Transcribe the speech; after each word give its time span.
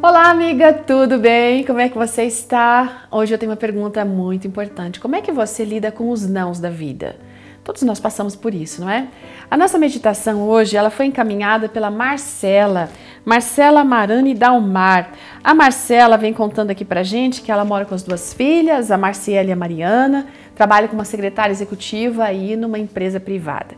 Olá, 0.00 0.30
amiga, 0.30 0.72
tudo 0.72 1.18
bem? 1.18 1.64
Como 1.64 1.80
é 1.80 1.88
que 1.88 1.98
você 1.98 2.22
está? 2.22 3.08
Hoje 3.10 3.34
eu 3.34 3.38
tenho 3.38 3.50
uma 3.50 3.56
pergunta 3.56 4.04
muito 4.04 4.46
importante. 4.46 5.00
Como 5.00 5.16
é 5.16 5.20
que 5.20 5.32
você 5.32 5.64
lida 5.64 5.90
com 5.90 6.10
os 6.10 6.24
nãos 6.24 6.60
da 6.60 6.70
vida? 6.70 7.16
Todos 7.64 7.82
nós 7.82 7.98
passamos 7.98 8.36
por 8.36 8.54
isso, 8.54 8.80
não 8.80 8.88
é? 8.88 9.08
A 9.50 9.56
nossa 9.56 9.76
meditação 9.76 10.48
hoje, 10.48 10.76
ela 10.76 10.88
foi 10.88 11.06
encaminhada 11.06 11.68
pela 11.68 11.90
Marcela, 11.90 12.88
Marcela 13.24 13.82
Marani 13.82 14.34
Dalmar. 14.34 15.10
A 15.42 15.52
Marcela 15.52 16.16
vem 16.16 16.32
contando 16.32 16.70
aqui 16.70 16.84
pra 16.84 17.02
gente 17.02 17.42
que 17.42 17.50
ela 17.50 17.64
mora 17.64 17.84
com 17.84 17.94
as 17.96 18.04
duas 18.04 18.32
filhas, 18.32 18.92
a 18.92 18.96
Marciela 18.96 19.48
e 19.48 19.52
a 19.52 19.56
Mariana, 19.56 20.28
trabalha 20.54 20.86
como 20.86 21.04
secretária 21.04 21.50
executiva 21.50 22.22
aí 22.22 22.54
numa 22.54 22.78
empresa 22.78 23.18
privada. 23.18 23.74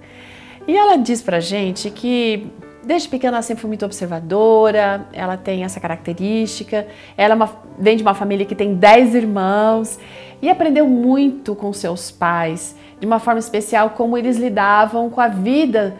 E 0.69 0.77
ela 0.77 0.97
diz 0.97 1.23
pra 1.23 1.41
gente 1.41 1.91
que 1.91 2.47
Desde 2.83 3.09
pequena 3.09 3.37
ela 3.37 3.43
sempre 3.43 3.61
foi 3.61 3.69
muito 3.69 3.85
observadora, 3.85 5.07
ela 5.13 5.37
tem 5.37 5.65
essa 5.65 5.79
característica. 5.79 6.87
Ela 7.17 7.35
é 7.35 7.37
uma, 7.37 7.51
vem 7.79 7.97
de 7.97 8.03
uma 8.03 8.15
família 8.15 8.47
que 8.47 8.55
tem 8.55 8.75
10 8.75 9.15
irmãos 9.15 9.99
e 10.43 10.49
aprendeu 10.49 10.87
muito 10.87 11.55
com 11.55 11.73
seus 11.73 12.11
pais, 12.11 12.75
de 12.99 13.07
uma 13.07 13.19
forma 13.19 13.41
especial 13.41 13.91
como 13.91 14.17
eles 14.17 14.37
lidavam 14.37 15.09
com 15.09 15.21
a 15.21 15.29
vida 15.29 15.97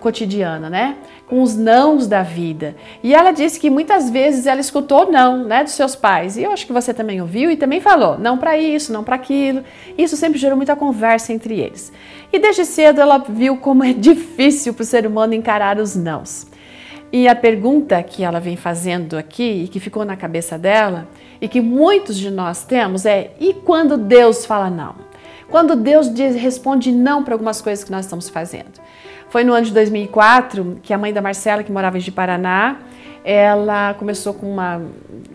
cotidiana, 0.00 0.68
né? 0.68 0.96
Com 1.26 1.42
os 1.42 1.56
nãos 1.56 2.06
da 2.06 2.22
vida. 2.22 2.76
E 3.02 3.14
ela 3.14 3.32
disse 3.32 3.58
que 3.58 3.70
muitas 3.70 4.10
vezes 4.10 4.46
ela 4.46 4.60
escutou 4.60 5.10
não, 5.10 5.44
né, 5.44 5.64
dos 5.64 5.72
seus 5.72 5.96
pais. 5.96 6.36
E 6.36 6.42
eu 6.42 6.52
acho 6.52 6.66
que 6.66 6.72
você 6.72 6.92
também 6.92 7.22
ouviu 7.22 7.50
e 7.50 7.56
também 7.56 7.80
falou, 7.80 8.18
não 8.18 8.36
para 8.36 8.58
isso, 8.58 8.92
não 8.92 9.02
para 9.02 9.16
aquilo. 9.16 9.64
Isso 9.96 10.16
sempre 10.16 10.38
gerou 10.38 10.56
muita 10.56 10.76
conversa 10.76 11.32
entre 11.32 11.58
eles. 11.58 11.90
E 12.30 12.38
desde 12.38 12.66
cedo 12.66 13.00
ela 13.00 13.18
viu 13.18 13.56
como 13.56 13.82
é 13.82 13.92
difícil 13.94 14.74
para 14.74 14.82
o 14.82 14.86
ser 14.86 15.06
humano 15.06 15.32
encarar 15.32 15.78
os 15.78 15.96
nãos. 15.96 16.51
E 17.12 17.28
a 17.28 17.34
pergunta 17.34 18.02
que 18.02 18.24
ela 18.24 18.40
vem 18.40 18.56
fazendo 18.56 19.18
aqui 19.18 19.64
e 19.64 19.68
que 19.68 19.78
ficou 19.78 20.02
na 20.02 20.16
cabeça 20.16 20.56
dela 20.56 21.06
e 21.42 21.46
que 21.46 21.60
muitos 21.60 22.16
de 22.16 22.30
nós 22.30 22.64
temos 22.64 23.04
é: 23.04 23.32
e 23.38 23.52
quando 23.52 23.98
Deus 23.98 24.46
fala 24.46 24.70
não? 24.70 24.94
Quando 25.50 25.76
Deus 25.76 26.08
responde 26.34 26.90
não 26.90 27.22
para 27.22 27.34
algumas 27.34 27.60
coisas 27.60 27.84
que 27.84 27.92
nós 27.92 28.06
estamos 28.06 28.30
fazendo? 28.30 28.80
Foi 29.28 29.44
no 29.44 29.52
ano 29.52 29.66
de 29.66 29.72
2004 29.72 30.80
que 30.82 30.94
a 30.94 30.98
mãe 30.98 31.12
da 31.12 31.20
Marcela, 31.20 31.62
que 31.62 31.70
morava 31.70 31.98
em 31.98 32.10
Paraná, 32.10 32.78
ela 33.22 33.92
começou 33.94 34.32
com 34.32 34.50
uma 34.50 34.80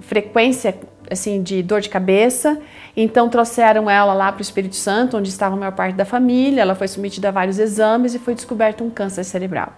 frequência 0.01 0.75
assim 1.09 1.43
de 1.43 1.61
dor 1.61 1.81
de 1.81 1.89
cabeça. 1.89 2.59
Então 2.95 3.29
trouxeram 3.29 3.87
ela 3.87 4.15
lá 4.15 4.31
para 4.31 4.39
o 4.39 4.41
Espírito 4.41 4.75
Santo, 4.75 5.17
onde 5.17 5.29
estava 5.29 5.55
a 5.55 5.59
maior 5.59 5.73
parte 5.73 5.95
da 5.95 6.05
família. 6.05 6.61
Ela 6.61 6.73
foi 6.73 6.87
submetida 6.87 7.27
a 7.27 7.31
vários 7.31 7.59
exames 7.59 8.15
e 8.15 8.19
foi 8.19 8.33
descoberto 8.33 8.83
um 8.83 8.89
câncer 8.89 9.23
cerebral. 9.23 9.73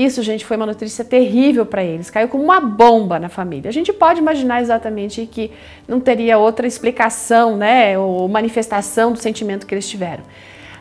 Isso, 0.00 0.22
gente, 0.22 0.46
foi 0.46 0.56
uma 0.56 0.64
notícia 0.64 1.04
terrível 1.04 1.66
para 1.66 1.84
eles. 1.84 2.08
Caiu 2.08 2.26
como 2.26 2.42
uma 2.42 2.58
bomba 2.58 3.18
na 3.18 3.28
família. 3.28 3.68
A 3.68 3.72
gente 3.72 3.92
pode 3.92 4.18
imaginar 4.18 4.62
exatamente 4.62 5.26
que 5.26 5.50
não 5.86 6.00
teria 6.00 6.38
outra 6.38 6.66
explicação, 6.66 7.54
né, 7.54 7.98
ou 7.98 8.26
manifestação 8.26 9.12
do 9.12 9.18
sentimento 9.18 9.66
que 9.66 9.74
eles 9.74 9.86
tiveram. 9.86 10.22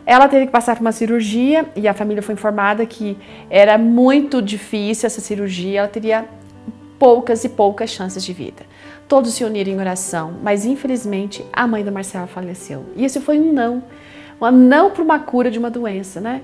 Ela 0.06 0.30
teve 0.30 0.46
que 0.46 0.54
passar 0.54 0.74
por 0.74 0.82
uma 0.84 0.94
cirurgia 0.94 1.66
e 1.76 1.86
a 1.86 1.94
família 1.94 2.24
foi 2.24 2.34
informada 2.34 2.86
que 2.86 3.18
era 3.50 3.78
muito 3.78 4.42
difícil 4.42 5.06
essa 5.06 5.20
cirurgia. 5.20 5.80
Ela 5.80 5.90
teria 5.90 6.26
poucas 6.98 7.44
e 7.44 7.50
poucas 7.50 7.90
chances 7.90 8.24
de 8.24 8.32
vida. 8.32 8.64
Todos 9.06 9.34
se 9.34 9.44
uniram 9.44 9.74
em 9.74 9.80
oração, 9.82 10.36
mas 10.42 10.66
infelizmente 10.66 11.46
a 11.52 11.68
mãe 11.68 11.84
da 11.84 11.92
Marcela 11.92 12.26
faleceu. 12.26 12.86
E 12.96 13.04
isso 13.04 13.20
foi 13.20 13.38
um 13.38 13.52
não, 13.52 13.84
um 14.42 14.50
não 14.50 14.92
para 14.92 15.04
uma 15.04 15.20
cura 15.20 15.52
de 15.52 15.60
uma 15.60 15.70
doença, 15.70 16.22
né? 16.22 16.42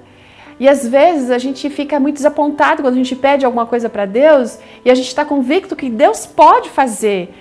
E 0.59 0.69
às 0.69 0.87
vezes 0.87 1.31
a 1.31 1.37
gente 1.37 1.69
fica 1.69 1.99
muito 1.99 2.15
desapontado 2.15 2.81
quando 2.81 2.93
a 2.93 2.97
gente 2.97 3.15
pede 3.15 3.45
alguma 3.45 3.65
coisa 3.65 3.89
para 3.89 4.05
Deus 4.05 4.57
e 4.83 4.89
a 4.89 4.95
gente 4.95 5.07
está 5.07 5.25
convicto 5.25 5.75
que 5.75 5.89
Deus 5.89 6.25
pode 6.25 6.69
fazer 6.69 7.33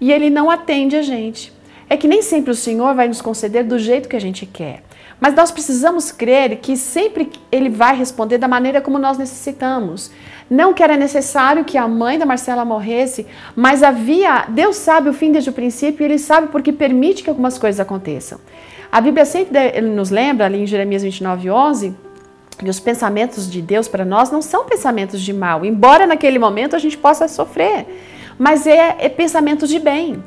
e 0.00 0.12
Ele 0.12 0.30
não 0.30 0.50
atende 0.50 0.96
a 0.96 1.02
gente. 1.02 1.52
É 1.88 1.96
que 1.96 2.08
nem 2.08 2.20
sempre 2.20 2.50
o 2.50 2.54
Senhor 2.54 2.94
vai 2.94 3.06
nos 3.06 3.22
conceder 3.22 3.64
do 3.64 3.78
jeito 3.78 4.08
que 4.08 4.16
a 4.16 4.20
gente 4.20 4.44
quer. 4.44 4.82
Mas 5.20 5.34
nós 5.34 5.50
precisamos 5.50 6.10
crer 6.10 6.56
que 6.56 6.76
sempre 6.76 7.30
Ele 7.50 7.68
vai 7.68 7.96
responder 7.96 8.38
da 8.38 8.48
maneira 8.48 8.80
como 8.80 8.98
nós 8.98 9.16
necessitamos. 9.16 10.10
Não 10.50 10.74
que 10.74 10.82
era 10.82 10.96
necessário 10.96 11.64
que 11.64 11.78
a 11.78 11.88
mãe 11.88 12.18
da 12.18 12.26
Marcela 12.26 12.64
morresse, 12.64 13.26
mas 13.54 13.82
havia. 13.82 14.46
Deus 14.48 14.76
sabe 14.76 15.08
o 15.08 15.12
fim 15.12 15.30
desde 15.30 15.50
o 15.50 15.52
princípio 15.52 16.02
e 16.02 16.06
Ele 16.06 16.18
sabe 16.18 16.48
porque 16.48 16.72
permite 16.72 17.22
que 17.22 17.30
algumas 17.30 17.56
coisas 17.56 17.80
aconteçam. 17.80 18.40
A 18.90 19.00
Bíblia 19.00 19.24
sempre 19.24 19.80
nos 19.80 20.10
lembra, 20.10 20.46
ali 20.46 20.62
em 20.62 20.66
Jeremias 20.66 21.02
29, 21.02 21.50
11, 21.50 21.94
que 22.58 22.70
os 22.70 22.80
pensamentos 22.80 23.50
de 23.50 23.60
Deus 23.60 23.86
para 23.88 24.04
nós 24.04 24.30
não 24.30 24.40
são 24.40 24.64
pensamentos 24.64 25.20
de 25.20 25.32
mal, 25.32 25.64
embora 25.64 26.06
naquele 26.06 26.38
momento 26.38 26.74
a 26.74 26.78
gente 26.78 26.96
possa 26.96 27.28
sofrer, 27.28 27.86
mas 28.38 28.66
é, 28.66 28.96
é 28.98 29.08
pensamentos 29.08 29.68
de 29.68 29.78
bem. 29.78 30.22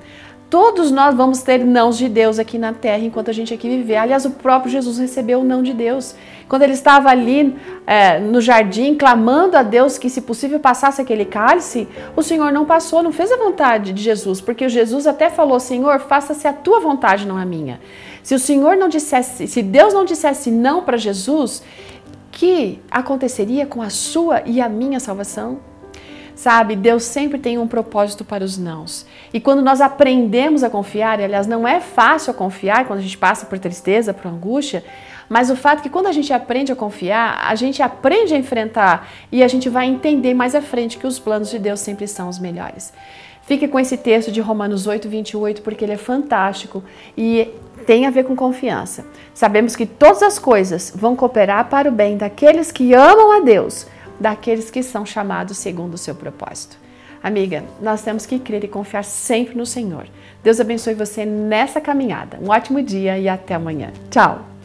Todos 0.49 0.89
nós 0.89 1.13
vamos 1.13 1.43
ter 1.43 1.63
nãos 1.63 1.95
de 1.95 2.09
Deus 2.09 2.39
aqui 2.39 2.57
na 2.57 2.73
terra 2.73 3.03
enquanto 3.03 3.29
a 3.29 3.33
gente 3.33 3.53
aqui 3.53 3.69
viver. 3.69 3.97
Aliás, 3.97 4.25
o 4.25 4.31
próprio 4.31 4.71
Jesus 4.71 4.97
recebeu 4.97 5.41
o 5.41 5.43
não 5.43 5.61
de 5.61 5.73
Deus. 5.73 6.15
Quando 6.47 6.63
ele 6.63 6.73
estava 6.73 7.07
ali 7.09 7.55
é, 7.85 8.17
no 8.17 8.41
jardim, 8.41 8.95
clamando 8.95 9.55
a 9.55 9.61
Deus 9.61 9.99
que, 9.99 10.09
se 10.09 10.21
possível, 10.21 10.59
passasse 10.59 10.99
aquele 10.99 11.23
cálice, 11.23 11.87
o 12.15 12.23
Senhor 12.23 12.51
não 12.51 12.65
passou, 12.65 13.03
não 13.03 13.11
fez 13.11 13.31
a 13.31 13.37
vontade 13.37 13.93
de 13.93 14.01
Jesus, 14.01 14.41
porque 14.41 14.67
Jesus 14.67 15.05
até 15.05 15.29
falou: 15.29 15.59
Senhor, 15.59 15.99
faça-se 15.99 16.47
a 16.47 16.53
tua 16.53 16.79
vontade, 16.79 17.27
não 17.27 17.37
a 17.37 17.45
minha. 17.45 17.79
Se 18.23 18.33
o 18.33 18.39
Senhor 18.39 18.75
não 18.75 18.89
dissesse, 18.89 19.45
se 19.45 19.61
Deus 19.61 19.93
não 19.93 20.03
dissesse 20.03 20.49
não 20.49 20.81
para 20.81 20.97
Jesus, 20.97 21.61
que 22.39 22.79
aconteceria 22.89 23.65
com 23.65 23.81
a 23.81 23.89
sua 23.89 24.41
e 24.45 24.61
a 24.61 24.69
minha 24.69 24.97
salvação? 25.01 25.59
Sabe, 26.33 26.73
Deus 26.73 27.03
sempre 27.03 27.37
tem 27.37 27.57
um 27.57 27.67
propósito 27.67 28.23
para 28.23 28.45
os 28.45 28.57
nãos. 28.57 29.05
E 29.33 29.41
quando 29.41 29.61
nós 29.61 29.81
aprendemos 29.81 30.63
a 30.63 30.69
confiar, 30.69 31.19
e 31.19 31.25
aliás, 31.25 31.47
não 31.47 31.67
é 31.67 31.81
fácil 31.81 32.33
confiar 32.33 32.87
quando 32.87 32.99
a 32.99 33.01
gente 33.01 33.17
passa 33.17 33.45
por 33.45 33.59
tristeza, 33.59 34.13
por 34.13 34.25
angústia, 34.25 34.85
mas 35.27 35.49
o 35.49 35.55
fato 35.57 35.79
é 35.79 35.81
que 35.81 35.89
quando 35.89 36.07
a 36.07 36.13
gente 36.13 36.31
aprende 36.31 36.71
a 36.71 36.77
confiar, 36.77 37.45
a 37.45 37.53
gente 37.55 37.83
aprende 37.83 38.33
a 38.33 38.37
enfrentar 38.37 39.09
e 39.29 39.43
a 39.43 39.47
gente 39.49 39.67
vai 39.67 39.87
entender 39.87 40.33
mais 40.33 40.55
à 40.55 40.61
frente 40.61 40.97
que 40.97 41.05
os 41.05 41.19
planos 41.19 41.49
de 41.49 41.59
Deus 41.59 41.81
sempre 41.81 42.07
são 42.07 42.29
os 42.29 42.39
melhores. 42.39 42.93
Fique 43.49 43.67
com 43.67 43.79
esse 43.79 43.97
texto 43.97 44.31
de 44.31 44.39
Romanos 44.39 44.85
8, 44.85 45.09
28, 45.09 45.63
porque 45.63 45.83
ele 45.83 45.93
é 45.93 45.97
fantástico 45.97 46.83
e 47.17 47.49
tem 47.83 48.05
a 48.05 48.11
ver 48.11 48.23
com 48.23 48.35
confiança. 48.35 49.03
Sabemos 49.33 49.75
que 49.75 49.87
todas 49.87 50.21
as 50.21 50.37
coisas 50.37 50.93
vão 50.95 51.15
cooperar 51.15 51.67
para 51.67 51.89
o 51.89 51.91
bem 51.91 52.15
daqueles 52.15 52.71
que 52.71 52.93
amam 52.93 53.31
a 53.31 53.39
Deus 53.39 53.87
daqueles 54.19 54.69
que 54.69 54.83
são 54.83 55.03
chamados 55.03 55.57
segundo 55.57 55.95
o 55.95 55.97
seu 55.97 56.13
propósito. 56.13 56.77
Amiga, 57.23 57.63
nós 57.81 58.03
temos 58.03 58.27
que 58.27 58.37
crer 58.37 58.65
e 58.65 58.67
confiar 58.67 59.03
sempre 59.03 59.57
no 59.57 59.65
Senhor. 59.65 60.05
Deus 60.43 60.59
abençoe 60.59 60.93
você 60.93 61.25
nessa 61.25 61.81
caminhada. 61.81 62.37
Um 62.39 62.49
ótimo 62.49 62.83
dia 62.83 63.17
e 63.17 63.27
até 63.27 63.55
amanhã. 63.55 63.91
Tchau! 64.11 64.58